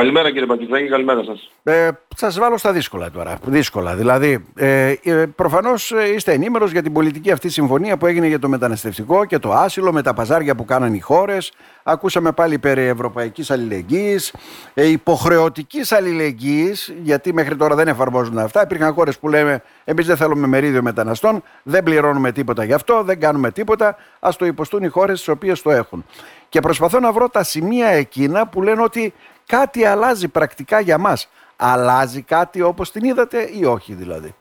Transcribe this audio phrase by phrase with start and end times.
[0.00, 1.50] Καλημέρα κύριε Πακιστάκη, καλημέρα σας.
[1.62, 3.38] Ε, σας βάλω στα δύσκολα τώρα.
[3.44, 3.94] Δύσκολα.
[3.94, 8.38] Δηλαδή, ε, ε, προφανώς ε, είστε ενήμερος για την πολιτική αυτή συμφωνία που έγινε για
[8.38, 11.52] το μεταναστευτικό και το άσυλο με τα παζάρια που κάναν οι χώρες.
[11.82, 14.34] Ακούσαμε πάλι περί ευρωπαϊκής αλληλεγγύης,
[14.74, 18.62] ε, υποχρεωτικής αλληλεγγύης, γιατί μέχρι τώρα δεν εφαρμόζουν αυτά.
[18.62, 23.20] Υπήρχαν χώρες που λέμε εμείς δεν θέλουμε μερίδιο μεταναστών, δεν πληρώνουμε τίποτα γι' αυτό, δεν
[23.20, 26.04] κάνουμε τίποτα, ας το υποστούν οι χώρες τις οποίες το έχουν.
[26.48, 29.14] Και προσπαθώ να βρω τα σημεία εκείνα που λένε ότι
[29.50, 31.28] κάτι αλλάζει πρακτικά για μας.
[31.56, 34.34] Αλλάζει κάτι όπως την είδατε ή όχι δηλαδή;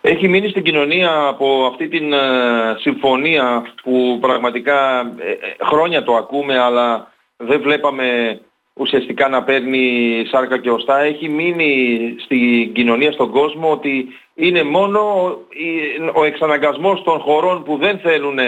[0.00, 2.18] Έχει μείνει στην κοινωνία από αυτή την ε,
[2.78, 8.40] συμφωνία που πραγματικά ε, ε, χρόνια το ακούμε αλλά δεν βλέπαμε
[8.74, 10.98] ουσιαστικά να παίρνει σάρκα και οστά.
[10.98, 15.00] Έχει μείνει στην κοινωνία, στον κόσμο ότι είναι μόνο
[16.14, 18.38] ο εξαναγκασμός των χωρών που δεν θέλουν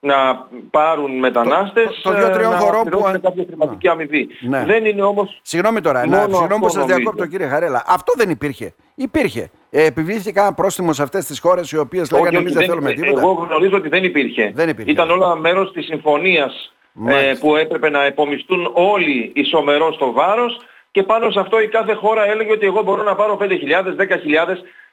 [0.00, 4.28] να πάρουν μετανάστες το, το, το να χωρών που κάποια χρηματική αμοιβή.
[4.40, 4.64] Ναι.
[4.64, 7.84] Δεν είναι όμως Συγγνώμη τώρα, να, συγγνώμη που σας διακόπτω κύριε Χαρέλα.
[7.86, 8.74] Αυτό δεν υπήρχε.
[8.94, 9.50] Υπήρχε.
[9.70, 12.92] Ε, επιβλήθηκε κανένα πρόστιμο σε αυτές τις χώρες οι οποίες λέγανε εμείς δεν, δεν θέλουμε
[12.92, 13.20] τίποτα.
[13.20, 14.52] Εγώ γνωρίζω ότι δεν υπήρχε.
[14.54, 14.90] Δεν υπήρχε.
[14.90, 16.72] Ήταν όλα μέρος της συμφωνίας
[17.08, 21.94] ε, που έπρεπε να επομιστούν όλοι ισομερώς το βάρος και πάνω σε αυτό η κάθε
[21.94, 23.54] χώρα έλεγε ότι εγώ μπορώ να πάρω 5.000, 10.000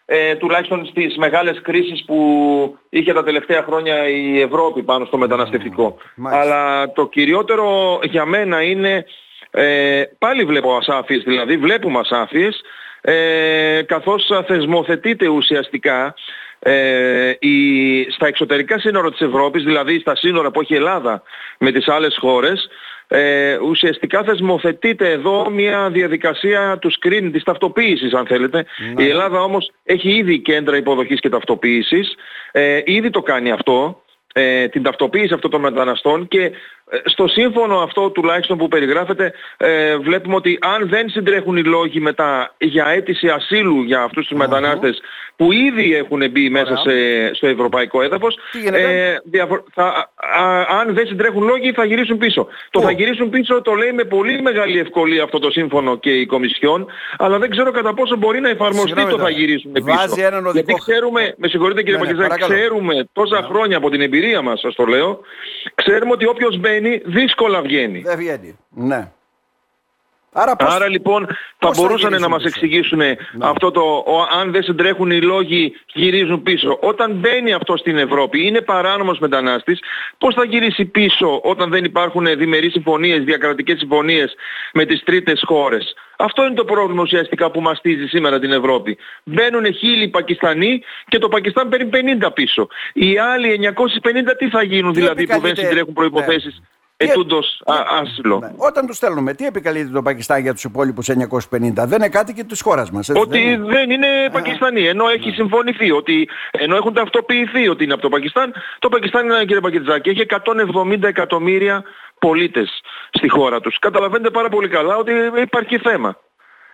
[0.06, 5.98] ε, τουλάχιστον στις μεγάλες κρίσεις που είχε τα τελευταία χρόνια η Ευρώπη πάνω στο μεταναστευτικό.
[6.24, 9.06] Αλλά το κυριότερο για μένα είναι,
[9.52, 12.62] ε, πάλι βλέπω ασάφειες δηλαδή, βλέπουμε ασάφειες,
[13.02, 16.14] ε, καθώς θεσμοθετείται ουσιαστικά
[16.60, 21.22] ε, η, στα εξωτερικά σύνορα της Ευρώπης, δηλαδή στα σύνορα που έχει η Ελλάδα
[21.60, 22.70] με τις άλλες χώρες,
[23.08, 28.66] ε, ουσιαστικά θεσμοθετείται εδώ μια διαδικασία του screen της ταυτοποίησης αν θέλετε.
[28.96, 29.04] Ναι.
[29.04, 32.16] Η Ελλάδα όμως έχει ήδη κέντρα υποδοχής και ταυτοποίησης,
[32.52, 36.52] ε, ήδη το κάνει αυτό ε, την ταυτοποίηση αυτών των μεταναστών και ε,
[37.06, 42.54] στο σύμφωνο αυτό τουλάχιστον που περιγράφεται ε, βλέπουμε ότι αν δεν συντρέχουν οι λόγοι μετά
[42.58, 45.02] για αίτηση ασύλου για αυτούς τους μετανάστες
[45.36, 46.92] που ήδη έχουν μπει μέσα σε,
[47.34, 48.38] στο ευρωπαϊκό έδαφος
[48.74, 49.16] ε,
[49.74, 50.12] θα,
[50.80, 52.48] αν δεν συντρέχουν λόγοι θα γυρίσουν πίσω.
[52.70, 56.26] Το θα γυρίσουν πίσω το λέει με πολύ μεγάλη ευκολία αυτό το σύμφωνο και η
[56.26, 56.86] Κομισιόν
[57.18, 59.86] αλλά δεν ξέρω κατά πόσο μπορεί να εφαρμοστεί το θα γυρίσουν πίσω.
[60.54, 63.48] Γιατί ξέρουμε, με συγχωρείτε κύριε ναι, ναι ξέρουμε τόσα ναι.
[63.48, 65.20] χρόνια από την εμπειρία μας σας το λέω
[65.76, 66.73] ξέρουμε ότι όποιος μπαίνει
[67.06, 68.00] δύσκολα βγαίνει.
[68.00, 68.58] Δεν βγαίνει.
[68.70, 69.12] Ναι.
[70.34, 70.74] Άρα, πώς...
[70.74, 71.28] Άρα λοιπόν
[71.58, 73.14] θα μπορούσαν να μας εξηγήσουν ναι.
[73.40, 76.78] αυτό το ο, αν δεν συντρέχουν οι λόγοι γυρίζουν πίσω.
[76.82, 79.80] Όταν μπαίνει αυτό στην Ευρώπη, είναι παράνομος μετανάστης,
[80.18, 84.36] πώς θα γυρίσει πίσω όταν δεν υπάρχουν διμερείς συμφωνίες, διακρατικές συμφωνίες
[84.74, 88.98] με τις τρίτες χώρες; Αυτό είναι το πρόβλημα ουσιαστικά που μαστίζει σήμερα την Ευρώπη.
[89.24, 91.90] Μπαίνουν χίλιοι Πακιστανοί και το Πακιστάν παίρνει
[92.24, 92.68] 50 πίσω.
[92.94, 96.68] Οι άλλοι 950 τι θα γίνουν δηλαδή που δεν συντρέχουν προϋποθέσεις; Ναι
[97.10, 97.62] ετούντος
[98.02, 98.40] άσυλο.
[98.40, 98.52] Ναι.
[98.58, 101.86] Όταν τους στέλνουμε, τι επικαλείται το Πακιστάν για τους υπόλοιπους 950.
[101.86, 103.10] Δεν είναι κάτι και της χώρας μας.
[103.10, 104.88] Έτσι, ότι δεν είναι, Πακιστανοί.
[104.88, 105.36] Ενώ έχει ναι.
[105.36, 108.54] συμφωνηθεί, ότι, ενώ έχουν ταυτοποιηθεί ότι είναι από το Πακιστάν.
[108.80, 111.84] Το Πακιστάν είναι, κύριε Πακιστζάκη, έχει 170 εκατομμύρια
[112.20, 112.82] πολίτες
[113.12, 113.80] στη χώρα τους.
[113.80, 115.12] Καταλαβαίνετε πάρα πολύ καλά ότι
[115.42, 116.18] υπάρχει θέμα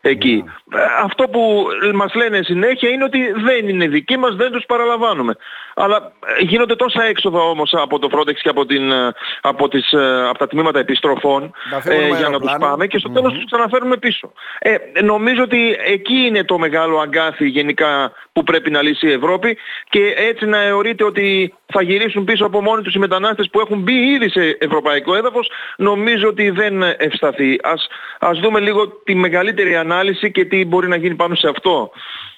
[0.02, 0.44] εκεί.
[0.66, 0.82] Ναι.
[1.04, 5.36] Αυτό που μας λένε συνέχεια είναι ότι δεν είναι δικοί μας, δεν τους παραλαμβάνουμε.
[5.76, 9.92] Αλλά ε, γίνονται τόσα έξοδα όμως από το Frontex και από, την, ε, από, τις,
[9.92, 11.52] ε, από τα τμήματα επιστροφών
[11.84, 14.32] ε, για να τους πάμε και στο τέλος τους ξαναφέρουμε πίσω.
[14.60, 19.58] Ε, νομίζω ότι εκεί είναι το μεγάλο αγκάθι γενικά που πρέπει να λύσει η Ευρώπη
[19.90, 23.80] και έτσι να εωρείται ότι θα γυρίσουν πίσω από μόνοι τους οι μετανάστες που έχουν
[23.80, 27.60] μπει ήδη σε ευρωπαϊκό έδαφος νομίζω ότι δεν ευσταθεί.
[27.64, 27.88] Ας,
[28.20, 31.92] ας δούμε λίγο τη μεγαλύτερη ανάλυση και τι μπορεί να γίνει πάνω σε αυτό.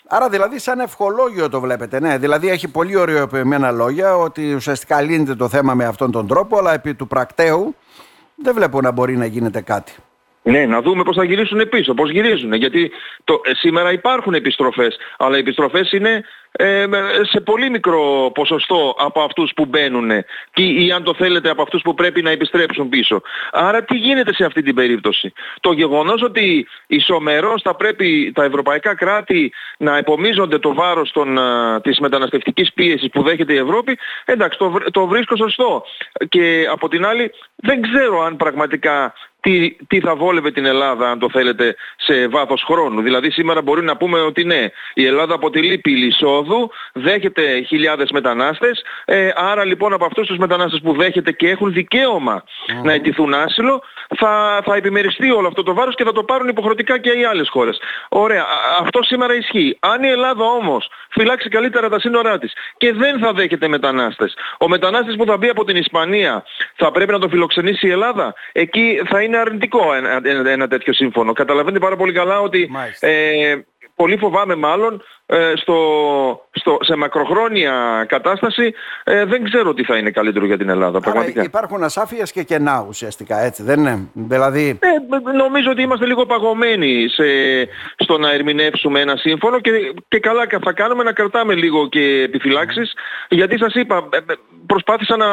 [0.07, 2.17] Άρα δηλαδή σαν ευχολόγιο το βλέπετε, ναι.
[2.17, 6.73] Δηλαδή έχει πολύ ωραιοποιημένα λόγια ότι ουσιαστικά λύνεται το θέμα με αυτόν τον τρόπο, αλλά
[6.73, 7.75] επί του πρακτέου
[8.35, 9.93] δεν βλέπω να μπορεί να γίνεται κάτι.
[10.43, 12.53] Ναι, να δούμε πώς θα γυρίσουν πίσω, πώς γυρίζουν.
[12.53, 12.91] Γιατί
[13.23, 16.85] το, ε, σήμερα υπάρχουν επιστροφές, αλλά οι επιστροφές είναι ε,
[17.21, 20.09] σε πολύ μικρό ποσοστό από αυτούς που μπαίνουν
[20.55, 23.21] ή, ή αν το θέλετε από αυτούς που πρέπει να επιστρέψουν πίσω.
[23.51, 28.95] Άρα τι γίνεται σε αυτή την περίπτωση; Το γεγονός ότι ισομερώς θα πρέπει τα ευρωπαϊκά
[28.95, 34.57] κράτη να επομίζονται το βάρος των, α, της μεταναστευτικής πίεσης που δέχεται η Ευρώπη, εντάξει
[34.57, 35.83] το, το βρίσκω σωστό.
[36.29, 41.19] Και από την άλλη δεν ξέρω αν πραγματικά τι, τι θα βόλευε την Ελλάδα αν
[41.19, 43.01] το θέλετε σε βάθος χρόνου.
[43.01, 48.83] Δηλαδή σήμερα μπορεί να πούμε ότι ναι, η Ελλάδα αποτελεί πύλη εισόδου, δέχεται χιλιάδες μετανάστες,
[49.05, 51.73] ε, άρα λοιπόν από αυτούς τους μετανάστες που δέχεται και έχουν
[52.83, 53.83] να αιτηθούν άσυλο,
[54.17, 57.49] θα, θα επιμεριστεί όλο αυτό το βάρος και θα το πάρουν υποχρεωτικά και οι άλλες
[57.49, 57.81] χώρες.
[58.09, 58.45] Ωραία,
[58.79, 59.77] αυτό σήμερα ισχύει.
[59.79, 62.53] Αν η Ελλάδα όμως φυλάξει καλύτερα τα σύνορά της.
[62.77, 66.43] Και δεν θα δέχεται μετανάστες, ο μετανάστης που θα μπει από την Ισπανία
[66.75, 70.67] θα πρέπει να τον φιλοξενήσει η Ελλάδα, εκεί θα είναι είναι αρνητικό ένα, ένα, ένα
[70.67, 71.33] τέτοιο σύμφωνο.
[71.33, 72.69] Καταλαβαίνετε πάρα πολύ καλά ότι
[72.99, 73.55] ε,
[73.95, 75.20] πολύ φοβάμαι μάλλον ε,
[75.55, 75.75] στο,
[76.51, 78.73] στο, σε μακροχρόνια κατάσταση
[79.03, 80.99] ε, δεν ξέρω τι θα είναι καλύτερο για την Ελλάδα.
[80.99, 81.43] πραγματικά.
[81.43, 84.79] Υπάρχουν ασάφειες και κενά ουσιαστικά, έτσι δεν είναι; Δηλαδή...
[84.81, 87.23] Ε, νομίζω ότι είμαστε λίγο παγωμένοι σε,
[87.95, 89.71] στο να ερμηνεύσουμε ένα σύμφωνο και,
[90.07, 92.93] και καλά θα κάνουμε να κρατάμε λίγο και επιφυλάξεις
[93.29, 94.17] γιατί σας είπα ε,
[94.65, 95.27] προσπάθησα να,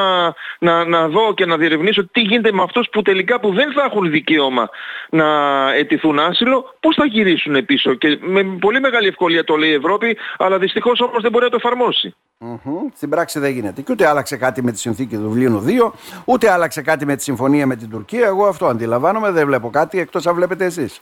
[0.58, 3.82] να, να δω και να διερευνήσω τι γίνεται με αυτούς που τελικά που δεν θα
[3.84, 4.68] έχουν δικαίωμα
[5.10, 5.26] να
[5.72, 10.16] αιτηθούν άσυλο, πώς θα γυρίσουν πίσω; Και με πολύ μεγάλη ευκολία το λέει η Ευρώπη,
[10.38, 12.14] αλλά δυστυχώς όμως δεν μπορεί να το εφαρμόσει.
[12.40, 12.92] Mm-hmm.
[12.94, 13.82] Στην πράξη δεν γίνεται.
[13.82, 15.92] Και ούτε άλλαξε κάτι με τη συνθήκη του Δουβλίνου 2,
[16.24, 18.26] ούτε άλλαξε κάτι με τη συμφωνία με την Τουρκία.
[18.26, 21.00] Εγώ αυτό αντιλαμβάνομαι, δεν βλέπω κάτι εκτός αν βλέπετε εσείς.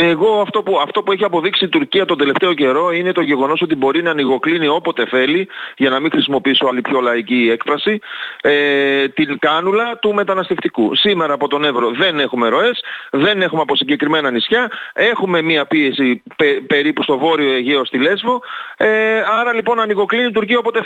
[0.00, 3.60] Εγώ αυτό που, αυτό που έχει αποδείξει η Τουρκία τον τελευταίο καιρό είναι το γεγονός
[3.62, 7.98] ότι μπορεί να ανοιγοκλίνει όποτε θέλει, για να μην χρησιμοποιήσω άλλη πιο λαϊκή έκφραση,
[8.40, 10.94] ε, την κάνουλα του μεταναστευτικού.
[10.94, 12.80] Σήμερα από τον Εύρο δεν έχουμε ροές,
[13.10, 16.22] δεν έχουμε από συγκεκριμένα νησιά, έχουμε μία πίεση
[16.66, 18.42] περίπου στο βόρειο Αιγαίο στη Λέσβο,
[18.76, 20.82] ε, άρα λοιπόν ανοιγοκλίνει η Τουρκία όποτε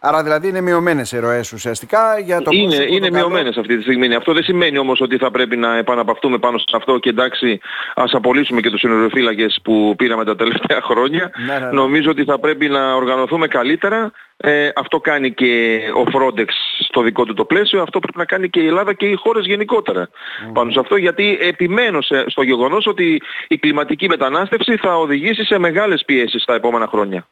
[0.00, 4.14] Άρα δηλαδή είναι μειωμένες οι ροές ουσιαστικά για το Είναι, είναι μειωμένες αυτή τη στιγμή.
[4.14, 7.60] Αυτό δεν σημαίνει όμως ότι θα πρέπει να επαναπαυτούμε πάνω σε αυτό και εντάξει
[7.94, 11.30] ας απολύσουμε και τους συνοριοφύλακες που πήραμε τα τελευταία χρόνια.
[11.46, 11.70] Ναι, ναι, ναι.
[11.70, 14.10] Νομίζω ότι θα πρέπει να οργανωθούμε καλύτερα.
[14.36, 16.48] Ε, αυτό κάνει και ο Frontex
[16.78, 17.82] στο δικό του το πλαίσιο.
[17.82, 20.52] Αυτό πρέπει να κάνει και η Ελλάδα και οι χώρες γενικότερα mm.
[20.52, 26.02] πάνω σε αυτό γιατί επιμένω στο γεγονός ότι η κλιματική μετανάστευση θα οδηγήσει σε μεγάλες
[26.04, 27.26] πιέσεις τα επόμενα χρόνια.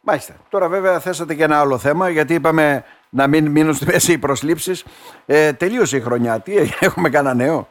[0.00, 0.34] Μάλιστα.
[0.48, 4.18] Τώρα βέβαια θέσατε και ένα άλλο θέμα γιατί είπαμε να μην μείνουν στη μέση οι
[4.18, 4.84] προσλήψεις.
[5.26, 6.40] Ε, τελείωσε η χρονιά.
[6.40, 7.68] Τι έχουμε κανένα νέο;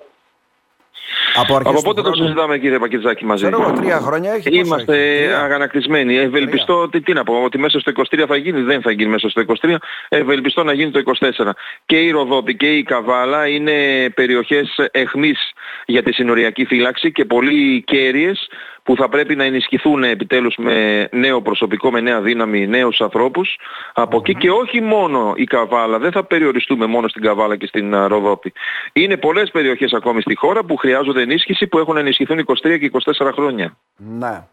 [1.35, 4.49] Από, από πότε το συζητάμε κύριε Πακετζάκη μαζί; Ξέρω τρία χρόνια έχει.
[4.49, 4.95] Είμαστε
[5.33, 6.17] αγανακτισμένοι.
[6.17, 9.29] Ευελπιστώ, τι, τι, να πω, ότι μέσα στο 23 θα γίνει, δεν θα γίνει μέσα
[9.29, 9.75] στο 23.
[10.09, 11.49] Ευελπιστώ να γίνει το 24.
[11.85, 15.51] Και η Ροδόπη και η Καβάλα είναι περιοχές εχμής
[15.85, 18.49] για τη συνοριακή φύλαξη και πολύ κέρυες
[18.89, 23.57] που θα πρέπει να ενισχυθούν επιτέλους με νέο προσωπικό, με νέα δύναμη, νέους ανθρώπους
[23.93, 27.95] από εκεί και όχι μόνο η Καβάλα, δεν θα περιοριστούμε μόνο στην Καβάλα και στην
[28.05, 28.53] Ροδόπη.
[28.93, 33.31] Είναι πολλές περιοχές ακόμη στη χώρα που χρειάζονται ενίσχυση που έχουν ενισχυθούν 23 και 24
[33.33, 33.77] χρόνια.
[33.95, 34.43] Ναι.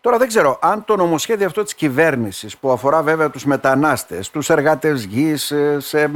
[0.00, 4.50] Τώρα δεν ξέρω αν το νομοσχέδιο αυτό της κυβέρνησης που αφορά βέβαια τους μετανάστες, τους
[4.50, 6.10] εργάτες γης, σε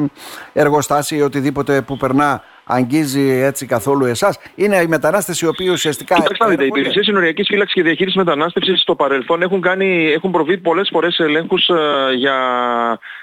[0.53, 2.43] εργοστάσια ή οτιδήποτε που περνά
[2.73, 4.39] αγγίζει έτσι καθόλου εσάς.
[4.55, 6.15] Είναι οι μετανάστες οι οποίοι ουσιαστικά.
[6.15, 10.59] Κοιτάξτε, δείτε, οι υπηρεσίες συνοριακή φύλαξης και διαχείρισης μετανάστευσης στο παρελθόν έχουν, κάνει, έχουν προβεί
[10.59, 12.37] πολλές φορές ελέγχους ε, για,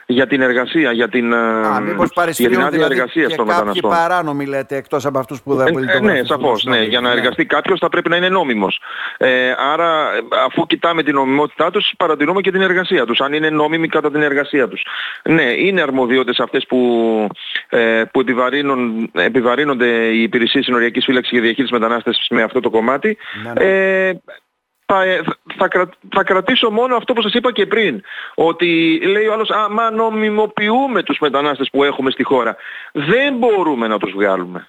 [0.06, 1.81] για την εργασία, για την, Α,
[2.38, 3.90] για την άδεια δηλαδή εργασίας των μεταναστών.
[3.90, 6.63] Κάποιοι παράνομοι λέτε εκτός από αυτούς που δεν ε, ε, Ναι, σαφώς.
[6.63, 6.84] Ναι.
[6.84, 8.81] Για να εργαστεί κάποιος θα πρέπει να είναι νόμιμος.
[9.18, 10.10] Ε, άρα,
[10.46, 13.19] αφού κοιτάμε την νομιμότητά τους, παρατηρούμε και την εργασία τους.
[13.19, 14.86] Αν είναι νόμιμοι κατά την εργασία τους.
[15.24, 16.78] Ναι, είναι αρμοδιότητες αυτές που,
[17.69, 23.18] ε, που επιβαρύνουν επιβαρύνονται οι υπηρεσίες συνοριακής φύλαξης και διαχείρισης μετανάστευσης με αυτό το κομμάτι.
[23.44, 24.07] Ναι, ναι.
[24.07, 24.13] Ε,
[24.86, 25.03] θα,
[25.57, 28.01] θα, θα, κρατήσω μόνο αυτό που σας είπα και πριν.
[28.36, 32.56] Ότι λέει ο άλλος, α, μα νομιμοποιούμε τους μετανάστες που έχουμε στη χώρα.
[32.91, 34.68] Δεν μπορούμε να τους βγάλουμε.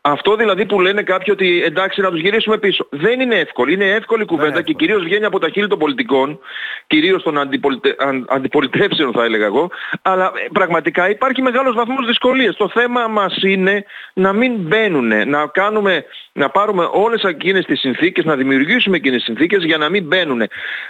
[0.00, 2.86] Αυτό δηλαδή που λένε κάποιοι ότι εντάξει να τους γυρίσουμε πίσω.
[2.90, 3.70] Δεν είναι εύκολο.
[3.70, 6.38] Είναι εύκολη κουβέντα και κυρίως βγαίνει από τα χείλη των πολιτικών,
[6.86, 7.96] κυρίως των αντιπολιτε...
[8.28, 9.70] αντιπολιτεύσεων θα έλεγα εγώ,
[10.02, 12.56] αλλά ε, πραγματικά υπάρχει μεγάλος βαθμός δυσκολίας.
[12.56, 18.24] Το θέμα μας είναι να μην μπαίνουν, να, κάνουμε, να πάρουμε όλες εκείνες τις συνθήκες,
[18.24, 20.42] να δημιουργήσουμε εκείνες τις συνθήκες για να μην μπαίνουν.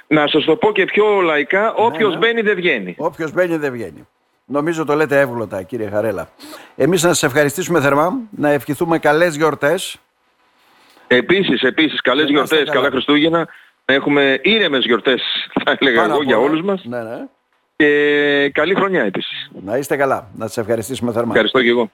[0.07, 2.27] Να σας το πω και πιο λαϊκά, όποιος ναι, ναι.
[2.27, 2.95] μπαίνει δεν βγαίνει.
[2.99, 4.07] Όποιος μπαίνει δεν βγαίνει.
[4.51, 6.29] Νομίζω το λέτε εύγλωτα κύριε Χαρέλα.
[6.77, 9.99] Εμείς να σας ευχαριστήσουμε θερμά, να ευχηθούμε καλές γιορτές.
[11.07, 12.73] Επίσης, επίσης, καλές γιορτές, καλά.
[12.73, 13.49] καλά Χριστούγεννα.
[13.85, 15.23] Έχουμε ήρεμες γιορτές,
[15.65, 16.85] θα έλεγα εγώ, για όλους μας.
[16.85, 17.27] Ναι, ναι.
[17.77, 19.51] Και καλή χρονιά επίσης.
[19.65, 20.31] Να είστε καλά.
[20.37, 21.31] Να σας ευχαριστήσουμε θερμά.
[21.31, 21.87] Ευχαριστώ και εγώ.